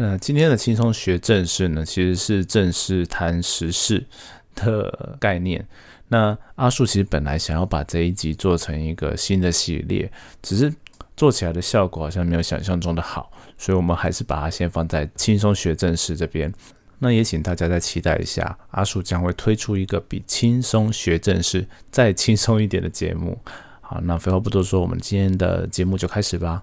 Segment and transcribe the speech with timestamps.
[0.00, 4.06] 那今天的轻松学正事呢，其实是正式谈时事
[4.54, 5.66] 的概念。
[6.06, 10.08] 那阿树其实本来想要把这一集做成一个新的系列，
[10.40, 10.72] 只是
[11.16, 16.54] 做起来的效果好像没有想象中的好，所以我们还是把它先放在轻松学正事这边。
[17.00, 23.36] 那也请大家再期待一下，阿树将会推出一个比轻松学正事再轻松一点的节目。
[23.80, 26.62] 好，那废话不多说，我们今天的节目就开始吧。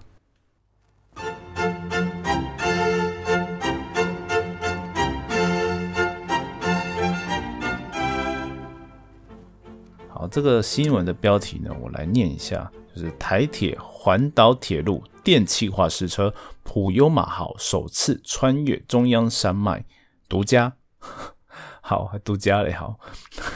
[10.18, 19.84] 好这个新闻的标题呢，我来念一下，就是台铁环岛铁路电气化试车普悠玛号首次穿越中央山脉，
[20.26, 20.72] 独家，
[21.82, 22.98] 好，还独家嘞，好。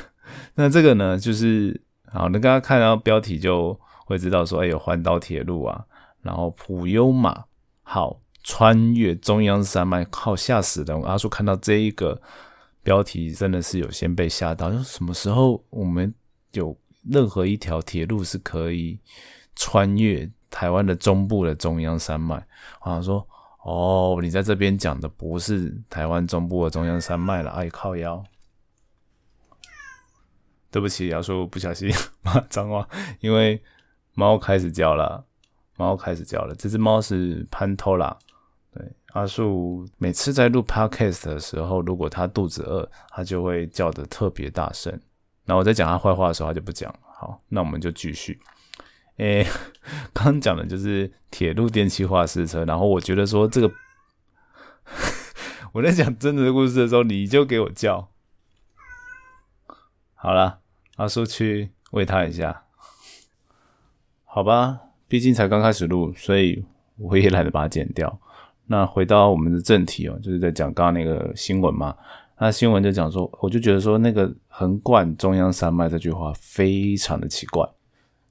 [0.54, 1.80] 那这个呢，就是
[2.12, 5.86] 好，那刚刚看到标题就会知道说，哎，有环岛铁路啊，
[6.20, 7.44] 然后普悠玛
[7.82, 11.00] 号穿越中央山脉，靠，吓死人！
[11.04, 12.20] 阿叔看到这一个
[12.82, 16.14] 标题，真的是有先被吓到，就什么时候我们？
[16.52, 16.76] 有
[17.08, 18.98] 任何一条铁路是可以
[19.56, 22.42] 穿越台湾的中部的中央山脉？
[22.82, 23.26] 我想说，
[23.62, 28.22] 哦，你在这边讲的不是台湾中部的中央山脉了，哎，靠腰。
[30.70, 31.92] 对不起，要说不小心
[32.22, 32.88] 骂脏话，
[33.20, 33.60] 因为
[34.14, 35.24] 猫开始叫了，
[35.76, 36.54] 猫开始叫了。
[36.54, 38.16] 这只猫是潘托拉。
[38.72, 44.96] 对，阿树每次在录 podcast 的时候，如果它肚子饿，它就会叫的特别大声。
[45.50, 46.94] 然后我在讲他坏话的时候，他就不讲。
[47.02, 48.38] 好，那我们就继续。
[49.16, 49.44] 诶，
[50.14, 52.64] 刚刚讲的就是铁路电气化试车。
[52.64, 53.68] 然后我觉得说这个，
[55.74, 58.10] 我在讲真的故事的时候，你就给我叫。
[60.14, 60.60] 好了，
[60.98, 62.62] 阿叔去喂他一下。
[64.24, 66.64] 好吧，毕竟才刚开始录，所以
[66.96, 68.20] 我也懒得把它剪掉。
[68.66, 71.96] 那回到我们的正题哦，就是在讲刚刚那个新闻嘛。
[72.42, 77.68] 那新闻就讲说，我就觉得说那个横贯中央山脉这句话非常的奇怪，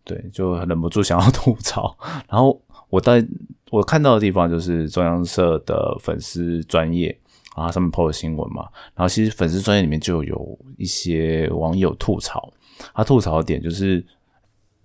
[0.04, 1.96] 对，就忍不住想要 吐槽。
[2.28, 3.24] 然后我在
[3.70, 7.16] 我看到的地方就是中央社的粉丝专业
[7.54, 8.68] 啊，上面 po 的新闻嘛。
[8.96, 12.52] 然后其实粉丝专业里面就有一些网友吐槽，
[12.96, 14.04] 他吐槽的点就是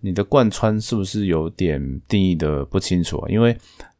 [0.01, 3.29] 你的贯穿是不是有点定义的不清楚啊？
[3.31, 3.57] 因为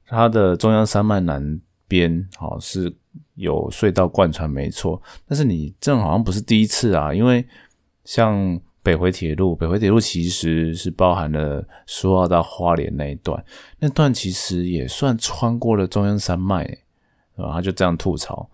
[0.07, 2.95] 它的中央山脉南边好是。
[3.35, 7.45] 有隧道贯穿没错，但是你这好像不是第一次啊，因为
[8.05, 13.45] 像北回铁路，北回铁路其实是包含了苏澳到花莲那一段，
[13.81, 16.63] 那段其实也算穿过了中央山脉，
[17.35, 18.49] 然后他就这样吐槽。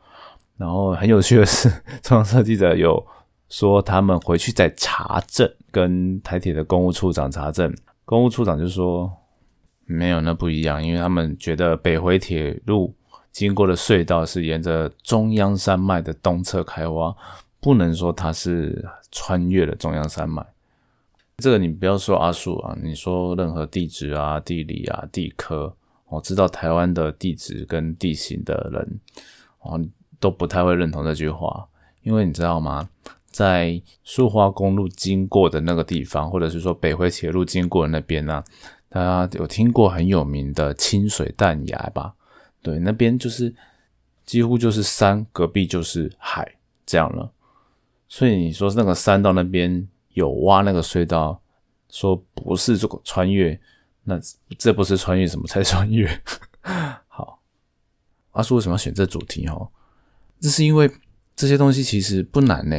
[0.57, 1.69] 然后很有趣的是，
[2.03, 3.05] 中央设计者有
[3.49, 7.75] 说他们回去再查证，跟台铁的公务处长查证，
[8.05, 9.13] 公务处长就说
[9.85, 12.95] 没有，那不一样，因为他们觉得北回铁路。
[13.33, 17.15] 经过的隧道是沿着中央山脉的东侧开挖，
[17.61, 20.45] 不能说它是穿越了中央山脉。
[21.39, 25.75] 这个你不要说阿树啊，你说任何地质啊、地理啊、地科，
[26.09, 29.01] 我知道台湾的地质跟地形的人，
[29.61, 29.81] 哦
[30.19, 31.67] 都不太会认同这句话，
[32.03, 32.91] 因为你知道吗？
[33.31, 38.45] 在苏花公路经过的那个地方，或者是说北回铁路经过的那边呢，
[38.89, 42.13] 大家有听过很有名的清水断崖吧？
[42.63, 43.55] 对，那边就是
[44.27, 47.33] 几乎就是山，隔壁就是海这样了。
[48.07, 51.41] 所以你说那个山道那边有挖那个隧道，
[51.89, 53.59] 说不是这个穿越，
[54.05, 54.21] 那
[54.59, 56.07] 这不是穿越什么才穿越？
[57.09, 57.41] 好，
[58.33, 59.47] 阿叔为什么要选这主题？
[59.47, 59.71] 哦，
[60.39, 60.91] 这是因为
[61.35, 62.77] 这些东西其实不难呢。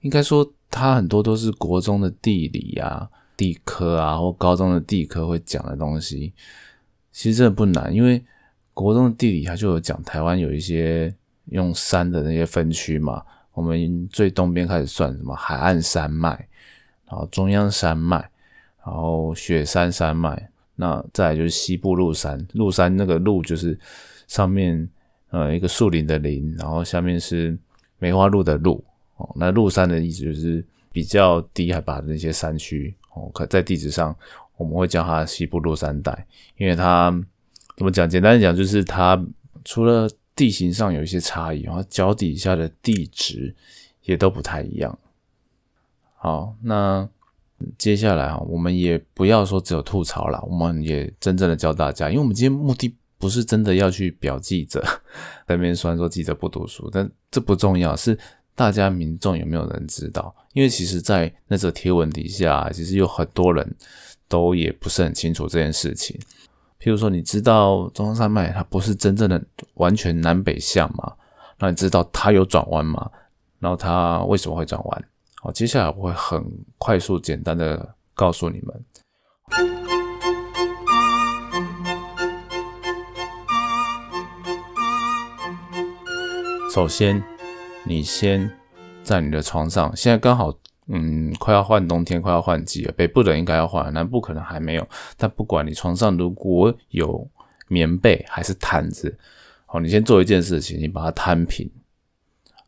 [0.00, 6.32] 应该说，它很多都是国中的地理啊、地科啊，或高中的地科会讲的东西。
[7.12, 8.24] 其实真的不难，因为。
[8.78, 11.12] 国中的地理，它就有讲台湾有一些
[11.46, 13.20] 用山的那些分区嘛。
[13.52, 16.30] 我们最东边开始算什么海岸山脉，
[17.10, 18.18] 然后中央山脉，
[18.86, 20.48] 然后雪山山脉。
[20.76, 23.76] 那再来就是西部鹿山，鹿山那个鹿就是
[24.28, 24.88] 上面
[25.30, 27.58] 呃一个树林的林，然后下面是
[27.98, 28.84] 梅花鹿的鹿
[29.16, 29.28] 哦。
[29.34, 33.28] 那鹿山的意思就是比较低海拔的那些山区哦。
[33.34, 34.14] 可在地址上
[34.56, 36.24] 我们会叫它西部鹿山带，
[36.58, 37.12] 因为它。
[37.78, 38.10] 怎么讲？
[38.10, 39.24] 简单讲，就是它
[39.64, 43.54] 除了地形上有一些差异，然后脚底下的地质
[44.02, 44.98] 也都不太一样。
[46.16, 47.08] 好，那
[47.78, 54.84] 接下来啊，我们也不要说只有吐槽了，我们也真正的教大家，因为我们今天目的不是真的要去表记者，
[55.46, 58.18] 那边虽然说记者不读书，但这不重要，是
[58.56, 60.34] 大家民众有没有人知道？
[60.52, 63.76] 因为其实，在那则贴文底下，其实有很多人
[64.26, 66.18] 都也不是很清楚这件事情。
[66.80, 69.44] 譬如说，你知道中央山脉它不是真正的
[69.74, 71.12] 完全南北向嘛？
[71.58, 73.10] 那你知道它有转弯吗？
[73.58, 75.04] 然后它为什么会转弯？
[75.42, 76.40] 好，接下来我会很
[76.78, 78.84] 快速、简单的告诉你们。
[86.72, 87.20] 首先，
[87.84, 88.48] 你先
[89.02, 90.56] 在你的床上，现在刚好。
[90.90, 92.92] 嗯，快要换冬天，快要换季了。
[92.92, 94.88] 北部的应该要换，南部可能还没有。
[95.18, 97.28] 但不管你床上如果有
[97.68, 99.14] 棉被还是毯子，
[99.66, 101.70] 好，你先做一件事情，你把它摊平，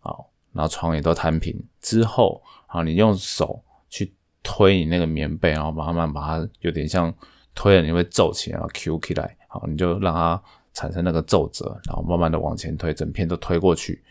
[0.01, 4.13] 好，然后床也都摊平之后，好，你用手去
[4.43, 7.11] 推你那个棉被，然后慢慢把它有点像
[7.55, 10.43] 推了，你会皱起来，然后 Q 起来，好，你就让它
[10.75, 14.03] 产生那个皱褶，然后慢慢的往前推，整片都推过去。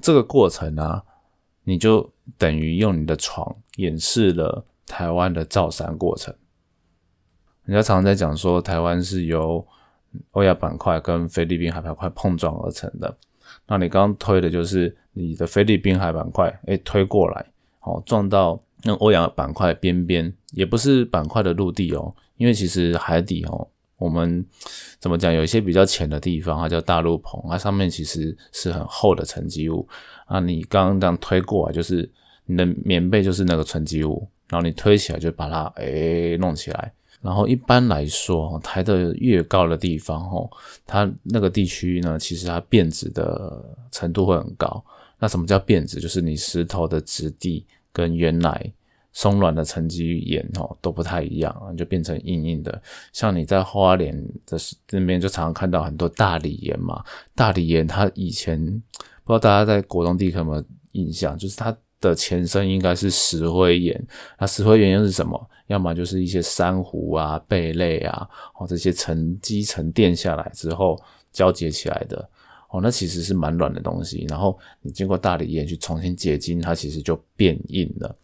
[0.00, 1.00] 这个过程呢？
[1.68, 6.34] 你就等于用你的床演示了台湾的造山过程。
[7.66, 9.62] 人家常常在讲说，台湾是由
[10.30, 13.14] 欧亚板块跟菲律宾海板块碰撞而成的。
[13.66, 17.44] 那你刚刚推的就是你的菲律宾海板块，哎，推过来，
[17.82, 23.68] 哦，撞到那欧亚板块边边，也不是板块的陆地哦，因为其实海底哦，
[23.98, 24.44] 我们
[24.98, 29.86] 怎么讲，有一些比较浅的地方，它叫大陆棚，它上面其实是很厚的沉积物。
[30.26, 32.08] 啊，你刚刚这样推过来，就是
[32.46, 36.92] 你的棉被就是那个沉积物，然后你推起来就把它诶弄起来。
[37.20, 40.48] 然后一般来说，抬得越高的地方，吼，
[40.86, 44.84] 它那个地区呢，其实它变质的程度会很高。
[45.18, 45.98] 那什么叫变质？
[45.98, 48.72] 就是你石头的质地跟原来
[49.12, 52.80] 松软的沉积岩哦都不太一样，就变成硬硬的。
[53.12, 54.16] 像你在花莲
[54.46, 58.82] 的这边就常常看到很多大理岩嘛，大理岩它以前。
[59.24, 64.06] 不知道大家在国中地科有没有印象，就是它的前身应该是石灰岩，
[64.38, 65.38] 那石灰岩又是什么？
[65.66, 68.26] 要么就是一些珊瑚啊、贝类啊，
[68.58, 70.98] 哦这些沉积沉淀下来之后
[71.30, 72.26] 交结起来的，
[72.70, 78.16] 哦那其实是蛮软的东西，然后你经过大理岩去重新结晶，它其实就变硬了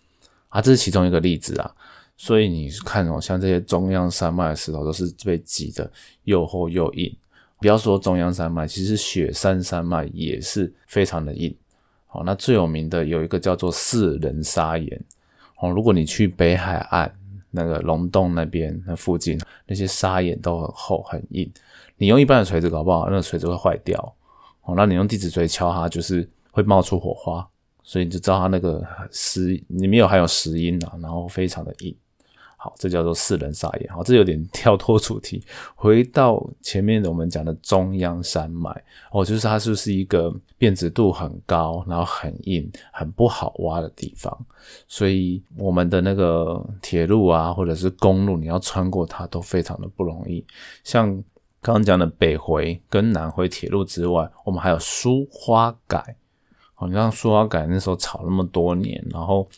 [0.54, 1.68] 啊，这是其中一个例子啊。
[2.16, 5.90] 所以你看哦，像这些中央山脉的石头都是被挤得
[6.22, 7.12] 又厚又硬。
[7.58, 11.52] 不要说中央山脉，其实雪山山脉也是非常的硬。
[12.06, 15.04] 好，那最有名的有一个叫做四人砂岩。
[15.58, 17.12] 哦，如果你去北海岸
[17.50, 19.36] 那个龙洞那边那附近，
[19.66, 21.50] 那些砂岩都很厚很硬。
[21.96, 24.14] 你用一般的锤子搞不好，那个锤子会坏掉。
[24.62, 27.44] 哦，那你用地质锤敲它，就是会冒出火花。
[27.84, 28.82] 所以你就知道它那个
[29.12, 31.94] 石里面有含有石英啊，然后非常的硬。
[32.56, 33.92] 好，这叫做四人砂岩。
[33.92, 35.44] 好，这有点跳脱主题，
[35.74, 38.70] 回到前面的我们讲的中央山脉
[39.12, 44.34] 哦，就是它是不是一个变质度很高，然后很硬、很不好挖的地方？
[44.88, 50.42] 所以我们的那个铁路啊，或者是公路，你要穿过它都非常的不容易。
[50.84, 51.14] 像
[51.60, 56.16] 刚刚讲的北回跟南回铁路之外，我们还有苏花改。
[56.74, 59.48] 好，你像苏花改那时候炒那么多年，然后。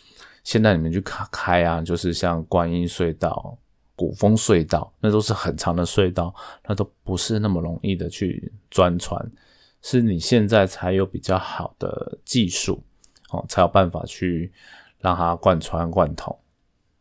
[0.45, 3.59] 现在你们去开开啊，就是像观音隧道、
[3.97, 6.33] 古风隧道，那都是很长的隧道，
[6.69, 9.21] 那都不是那么容易的去钻穿，
[9.83, 12.81] 是你现在才有比较好的技术
[13.31, 14.53] 哦，才有办法去
[15.01, 16.39] 让它贯穿贯通。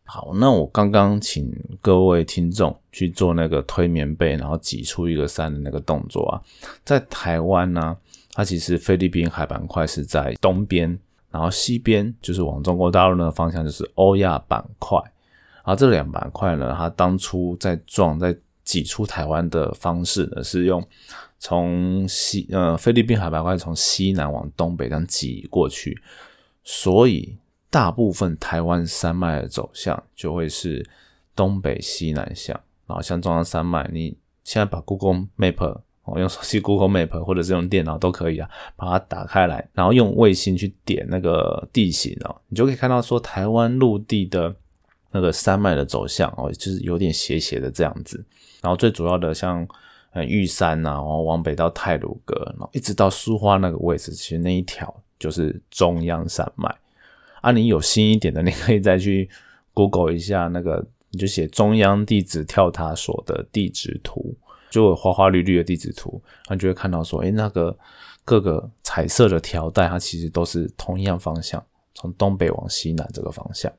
[0.05, 6.41] 好，那我刚刚请各位听众去做那个推棉被，然后挤出一个山的那个动作啊，
[6.83, 7.95] 在台湾呢，
[8.35, 10.99] 它其实菲律宾海板块是在东边。
[11.31, 14.97] 然后西边就是往中国大陆那个方向，就是欧亚板块。
[15.55, 20.81] 然后这两板块呢，它当初在撞、在挤出台湾的方式呢，是用
[21.37, 26.01] 从西呃菲律宾海板块从西南往东北这样挤过去。
[26.63, 27.37] 所以
[27.69, 30.87] 大部分台湾山脉的走向就会是
[31.35, 32.57] 东北西南向。
[32.87, 34.15] 然后像中央山脉，你
[34.45, 35.81] 现在把 Google Map。
[36.05, 44.55] 我用手机 Google Map 或者是用电脑都可以啊，把它打开来，然后用卫星去点那个地形哦，你就可以看到说台湾陆地的
[45.11, 48.23] 那个山脉的走向哦，就是有点斜斜的这样子。
[48.61, 49.67] 然后最主要的像
[50.11, 56.73] 呃玉山呐，然后往北到泰鲁阁，然后一直到苏花那个位置，其实那一条就是中央山脉。
[57.41, 59.29] 啊，你有心一点的，你可以再去
[59.73, 64.35] Google 一下那个，你就写中央地质跳塔所的地质图。
[64.75, 67.73] 就有花花绿绿的地质图，然后就会看到说，哎，那个
[68.25, 71.63] 各个彩色的条带，它其实都是同样方向，
[71.93, 73.71] 从东北往西南这个方向。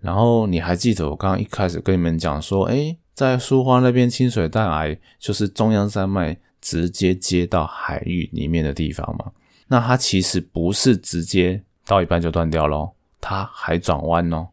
[0.00, 9.32] 然后你还记得我刚刚一开始跟你们讲说，哎，在苏花那边清水断崖，就是中央山脉直接接到海域里面的地方吗？
[9.68, 14.48] 那它其实不是直接到一半就断掉咯，它还转弯哦。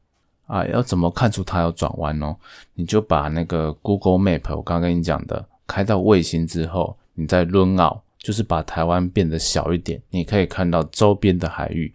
[0.51, 2.35] 啊，要怎么看出它要转弯呢？
[2.73, 11.93] 你就把那个 Google Map，我刚刚跟你讲的，开到卫星之后，你再抡 out，就是把台湾变得小一点，你可以看到周边的海域。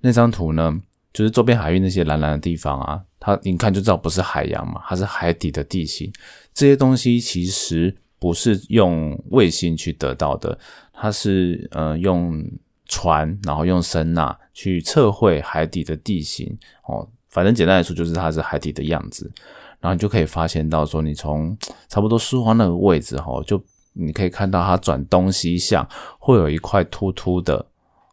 [0.00, 0.80] 那张图呢，
[1.12, 6.10] 就是周边海域那些蓝蓝的地方啊，它你看就知道不是海洋嘛，它是海底的地形。
[6.54, 10.58] 这些东西其实不是用卫星去得到的，
[10.94, 12.42] 它是呃用
[12.86, 17.06] 船，然后用声呐去测绘海底的地形哦。
[17.30, 19.30] 反正简单来说，就是它是海底的样子，
[19.78, 21.56] 然后你就可以发现到说，你从
[21.88, 27.64] 差不多书花那个位置哈，就你可以看到它转东西向，会有一块突突的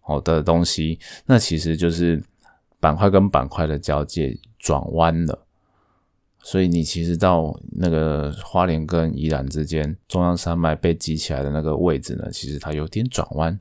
[0.06, 2.24] 哦的东西，那其实就是
[2.80, 5.40] 板块跟板块的交界转弯了。
[6.44, 13.60] 所以你其实到那个花莲跟宜兰之间中央山脉被挤起来的那个位置呢，其实它有点转弯。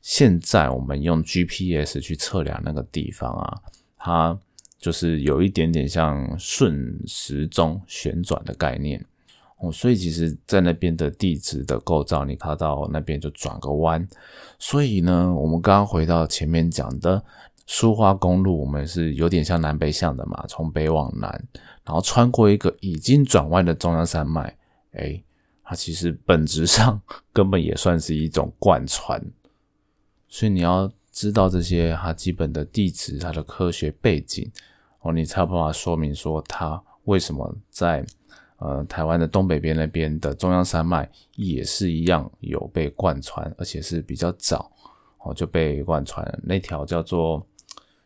[0.00, 3.60] 现在我们用 GPS 去测量那个地方啊，
[3.98, 4.38] 它。
[4.78, 9.04] 就是有一点点像顺时钟旋转的概念
[9.58, 14.06] 哦，所以其实，在那边的地质的构造，你看到那边就转个弯。
[14.58, 17.24] 所以呢，我们刚刚回到前面讲的
[17.66, 21.30] 苏花公路，我们是有点像南北向的嘛，从北往南，
[21.84, 24.54] 然后穿过一个已经转弯的中央山脉，
[24.92, 25.22] 哎，
[25.64, 27.00] 它其实本质上
[27.32, 29.20] 根本也算是一种贯穿。
[30.28, 30.92] 所以你要。
[31.16, 34.46] 知道这些它基本的地质、它的科学背景
[35.00, 38.04] 哦，你才有办法说明说它为什么在
[38.58, 44.70] 呃台湾的东北边那边的中央山脉也是一样有被贯穿，而且是比较早
[45.22, 47.46] 哦就被贯穿那条叫做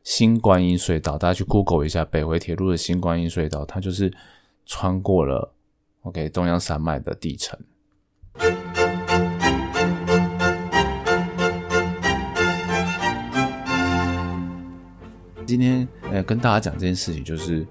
[0.04, 4.12] 新观音隧道，大家去 Google 一下北回铁路的新观音隧道，它就是
[4.66, 5.52] 穿过了
[6.02, 7.58] OK 中央山脉的地层。
[15.50, 17.66] 今天呃，跟大家讲这件事情，就是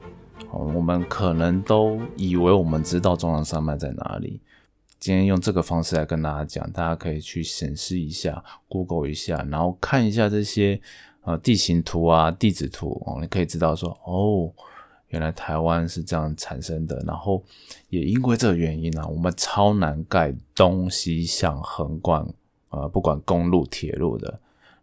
[0.51, 4.41] 哦，我们可能都以为我们知道中央山脉在哪里。
[4.99, 10.77] 今天用这个方式来跟大家讲，大家可以去审视一下，Google 一下，然后看一下这些
[11.21, 14.51] 呃地形图啊、地质图哦，你可以知道说，哦，
[15.07, 17.01] 原来台湾是这样产生的。
[17.07, 17.41] 然后
[17.87, 22.27] 也因为这个原因呢，我们超难盖东西向横贯
[22.71, 24.37] 呃，不管公路、铁路的。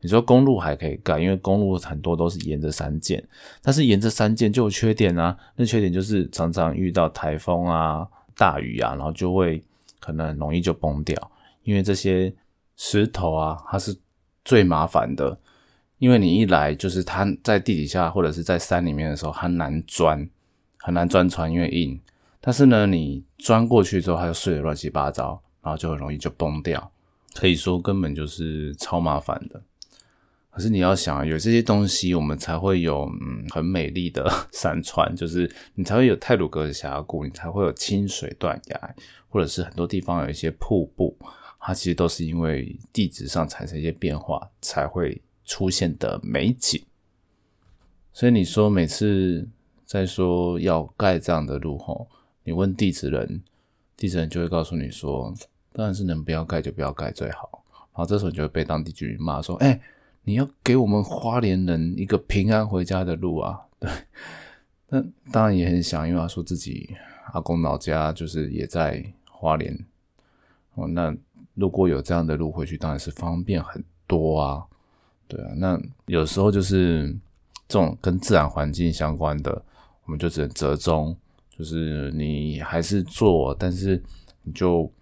[0.06, 3.20] 你说公路还可以盖，因为公路很多都是沿着山涧，
[3.60, 5.36] 但是沿着山涧就有缺点啊。
[5.56, 9.60] 那缺点就是常常遇到台风啊、大雨啊，然后就会
[9.98, 11.30] 可能很容易就崩掉。
[11.64, 12.32] 因为这些
[12.76, 13.98] 石头啊，它是
[14.44, 15.36] 最麻烦的，
[15.98, 20.30] 因为你一来就是它在地底下或者是在山里面的时候，它难钻，
[20.78, 22.00] 很难钻穿，因为硬。
[22.40, 26.92] 但是呢，你钻过去之后，它就碎得乱七八糟，然后就很容易就崩掉。
[27.34, 29.60] 可以说根本就是超麻烦的。
[30.56, 38.94] 可是你要想啊，有这些东西，我们才会有嗯很美丽的 山川，就是你才会有泰鲁格的峡谷，你才会有清水断崖，
[39.28, 41.14] 或者是很多地方有一些瀑布，
[41.60, 46.82] 它其实都是因为地质上产生一些变化才会出现的美景。
[48.14, 49.46] 所以你说每次
[49.84, 52.08] 在说要盖这样的路吼，
[52.44, 53.42] 你问地质人，
[53.94, 55.34] 地质人就会告诉你说，
[55.74, 57.62] 当然是能不要盖就不要盖最好。
[57.70, 59.78] 然后这时候你就会被当地居民骂说，哎。
[60.26, 63.60] 你要给我们花莲人一个平安回家的路啊！
[63.78, 63.88] 对，
[64.88, 66.92] 那当然也很想，因为他说自己
[67.32, 69.72] 阿公老家就是也在花莲
[70.74, 70.88] 哦。
[70.88, 71.16] 那
[71.54, 74.66] 如果有这样的路回去，当然是方便很多啊。
[75.28, 77.08] 对啊，那有时候就是
[77.68, 79.64] 这种跟自然环境相关的，
[80.06, 81.16] 我们就只能折中，
[81.56, 84.02] 就是你还是做，但是
[84.42, 84.92] 你就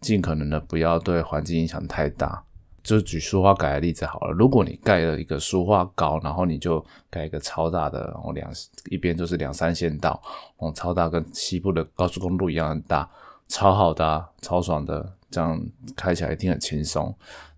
[0.00, 2.42] 尽可能的不要对环境影响太大。
[2.86, 4.32] 就举书花改的例子好了。
[4.32, 8.48] 如果你盖了一个书花高，然后你就盖一个超大的，然后两
[8.88, 10.22] 一边就是两三线道，
[10.58, 13.10] 哦超大，跟西部的高速公路一样大，
[13.48, 15.60] 超好的，超爽的，这样
[15.96, 17.12] 开起来一定很轻松。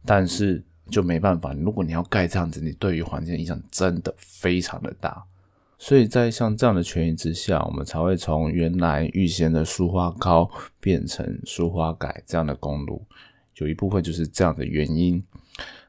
[0.07, 5.23] 但是就没办法，如果你要盖这样子，你对于环境影响真的非常的大。
[5.77, 13.05] 所以在像这样的权益之下，我们才会从原来预先的书花高变成书花改这样的公路。
[13.59, 15.23] 有一部分就是这样的原因，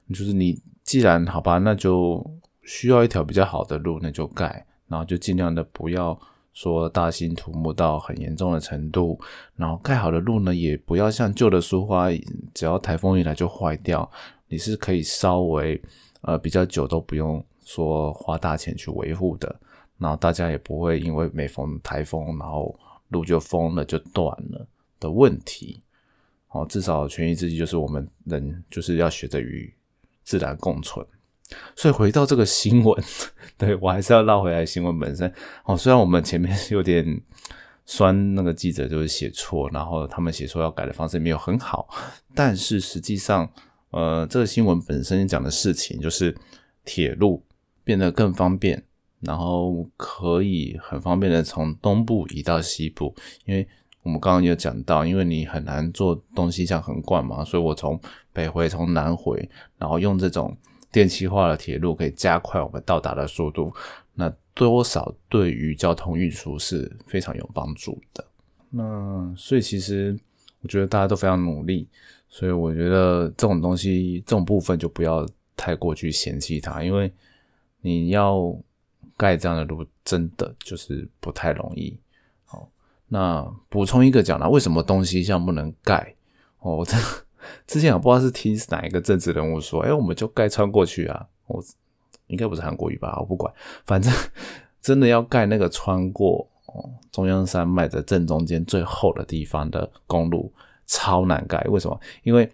[0.09, 2.23] 就是你既然好吧，那就
[2.63, 6.19] 需要一条比较好的路，那就盖，然后就尽量的不要
[6.51, 9.19] 说大兴土木到很严重的程度，
[9.55, 12.09] 然后盖好的路呢，也不要像旧的书花，
[12.53, 14.09] 只要台风一来就坏掉，
[14.47, 15.79] 你是可以稍微
[16.21, 19.59] 呃比较久都不用说花大钱去维护的，
[19.99, 22.77] 然后大家也不会因为每逢台风，然后
[23.09, 24.67] 路就封了就断了
[24.99, 25.81] 的问题。
[26.49, 29.71] 哦，至少权宜之计就是我们人就是要学着与
[30.23, 31.05] 自然共存。
[31.75, 33.03] 所以回到这个新闻，
[33.57, 35.31] 对我还是要绕回来新闻本身。
[35.63, 37.21] 哦，虽然我们前面有点
[37.85, 41.87] 酸，那个记者就是写错，然后他们写错要改的方式没有很好，
[42.35, 43.51] 但是实际上，
[43.91, 46.35] 呃，这个新闻本身讲的事情就是
[46.85, 47.43] 铁路
[47.83, 48.83] 变得更方便，
[49.19, 53.15] 然后可以很方便的从东部移到西部，
[53.45, 53.67] 因为。
[54.03, 57.99] 我们刚刚有讲到，因为你很难做东西像横贯嘛，所以我从
[58.31, 60.55] 北回，从南回，然后用这种
[60.91, 63.73] 电气化的铁路可以加快我们到达的速度，
[64.13, 68.25] 那多少对于交通运输是非常有帮助的。
[68.69, 70.17] 那所以其实
[70.61, 71.87] 我觉得大家都非常努力，
[72.29, 75.27] 所以我觉得这种东西这种部分就不要
[75.57, 77.11] 太过去嫌弃它，因为
[77.81, 78.55] 你要
[79.17, 81.97] 盖这样的路真的就是不太容易。
[83.09, 86.15] 那补充一个讲了，为什么东西像不能盖？
[86.59, 86.95] 哦，我这
[87.67, 91.27] 之前我不知道是听哪一个政治人物说，哎，我们就盖穿过去啊。
[91.47, 91.63] 我
[92.27, 93.17] 应该不是韩国语吧？
[93.19, 93.51] 我不管，
[93.85, 94.13] 反正
[94.81, 100.53] 真的要盖那个穿过哦中央山脉的正中间最厚的地方的公路，
[100.85, 101.59] 超难盖。
[101.69, 101.99] 为什么？
[102.23, 102.51] 因为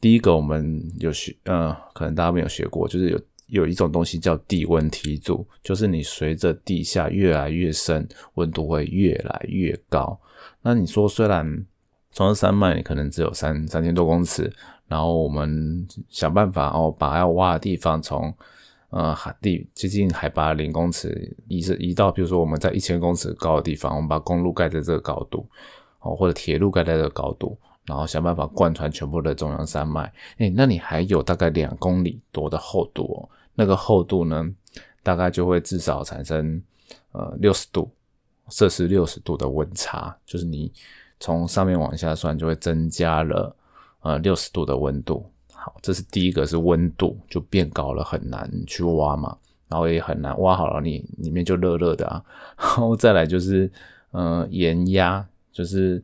[0.00, 3.20] 第一个我们有学，嗯，可能大家没有学过，就是有。
[3.46, 10.18] 有一种东西叫地温梯度，就是你随着地下越来越深，温度会越来越高。
[10.62, 11.44] 那你说，虽然
[12.12, 14.52] 中央山脉可能只有三三千多公尺，
[14.88, 18.34] 然后我们想办法哦，把要挖的地方从
[18.90, 25.46] 呃海地接近海拔零公尺移是移到，比如说我们在一千公尺高的地方，我们把公路盖在这个高度，
[26.00, 27.56] 哦，或者铁路盖在这个高度。
[27.84, 33.28] 然后想办法贯穿全部的中央山脉，哎，那你还有大概两公里多的厚度哦。
[33.56, 34.48] 那个厚度呢，
[35.02, 36.62] 大概就会至少产生
[37.10, 37.90] 呃六十度
[38.48, 40.70] 摄氏六十度的温差，就是你
[41.18, 43.56] 从上面往下算，就会增加了
[44.02, 45.28] 呃六十度的温度。
[45.52, 49.36] 好，这是第一个是温度就变高了，很难去挖嘛，
[49.66, 52.22] 然后也很难挖好了，你里面就热热的啊。
[52.56, 53.68] 然后再来就是
[54.12, 56.00] 呃盐压，就是。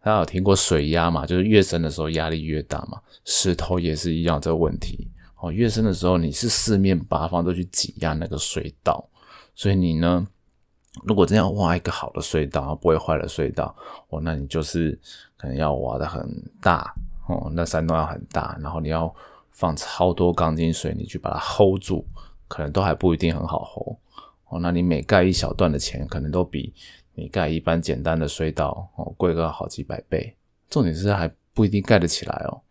[0.00, 1.26] 大家有听过水压嘛？
[1.26, 2.98] 就是越深的时候压力越大嘛。
[3.24, 5.06] 石头也是一样这个问题
[5.40, 5.52] 哦。
[5.52, 9.08] 越深的时候，你是四面八方都去挤压那个隧道，
[9.54, 10.26] 所以你呢，
[11.04, 13.74] 如果真要挖一个好的隧道，不会坏的隧道
[14.08, 14.98] 哦，那你就是
[15.36, 16.28] 可能要挖的很
[16.60, 16.94] 大
[17.26, 19.14] 哦，那山洞要很大，然后你要
[19.52, 22.04] 放超多钢筋水泥去把它 hold 住，
[22.46, 23.96] 可能都还不一定很好 hold
[24.48, 24.60] 哦。
[24.60, 26.72] 那你每盖一小段的钱，可能都比。
[27.14, 30.36] 你盖一般简单的隧道哦，贵个好几百倍。
[30.70, 32.62] 重点是还不一定盖得起来哦，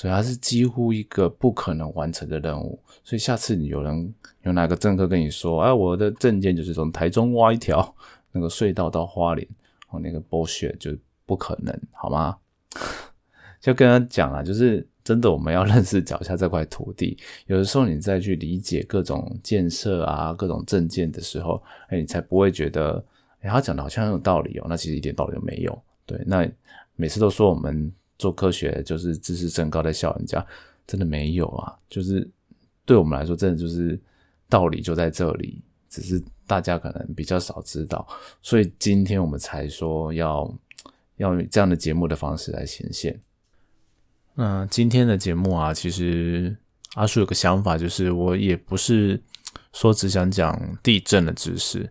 [0.00, 2.80] 所以它是几乎一个不可能完成的任务。
[3.04, 7.94] 所以下次你有人有哪个政客跟你说，哎，我的证件就是从台中挖一条
[8.32, 9.46] 那个隧道到花莲，
[9.90, 12.34] 哦，那个剥削就不可能，好吗？
[13.60, 17.18] 就跟他讲啊，就是真的，我们要 认识脚下这块土地。
[17.44, 23.04] 有的时候你再去理解各种建设啊、各种证件的时候，哎，你才不会觉得。
[23.42, 25.82] 哎，他讲的好像很有道理哦，那其实一点道理都没有。
[26.06, 26.46] 对，那
[26.96, 30.46] 每次都说我们做科学就是知识增高在笑人家，
[30.86, 31.74] 真的没有啊。
[31.88, 32.28] 就是
[32.84, 33.98] 对我们来说，真的就是
[34.46, 38.06] 道理就在这里，只是大家可能比较少知道，
[38.42, 40.54] 所以今天我们才说要
[41.16, 43.18] 要用这样的节目的方式来显现。
[44.34, 46.54] 那今天的节目啊，其实
[46.96, 49.18] 阿叔有个想法，就是我也不是
[49.72, 51.90] 说只想讲地震的知识。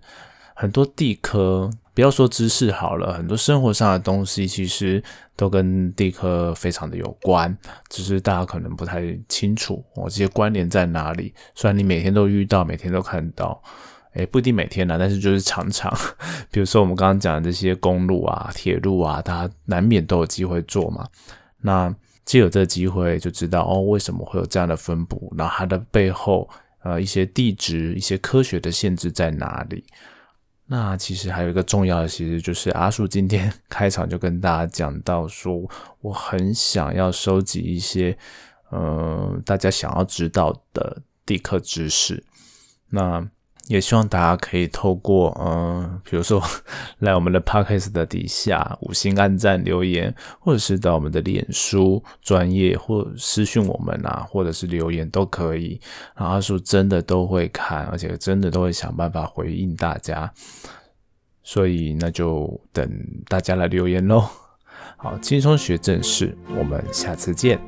[0.60, 5.02] 很多地科，不要说知识好了，很多生活上的东西其实
[5.38, 11.34] 都跟地科非常的有关，只是大家可能不太清楚哦，这些关联在哪里？
[11.56, 13.64] 虽然你每天都遇到，每天都看到，
[14.16, 15.90] 诶，不一定每天啦，但是就是常常，
[16.52, 21.08] 比如说我们刚刚讲的这些公路啊、铁路啊，大家难免都有机会做嘛。
[21.62, 21.96] 那
[22.26, 25.32] 既有这个机会，就知道哦，为什么会有这样的分布？
[25.38, 26.50] 那它的背后，
[26.84, 29.86] 呃，一些地质、一些科学的限制在哪里？
[30.72, 35.68] 那其实还有一个重要的，其实就是阿树今天 开场就跟大家讲到说，
[36.02, 38.16] 我很想要收集一些，
[38.70, 42.24] 呃，大家想要知道的地科知识。
[42.90, 43.28] 那
[43.70, 46.42] 也希望大家可以透过，嗯，比如说
[46.98, 55.80] 来我们的 podcast 的底下五星按赞留言，或者是到我们的脸书专业或私讯我们啊，或者是留言都可以。
[56.16, 60.34] 阿叔真的都会看，而且真的都会想办法回应大家。
[61.44, 62.92] 所以那就等
[63.28, 64.28] 大家来留言喽。
[64.98, 67.60] 好，轻松学正事，我们下次见。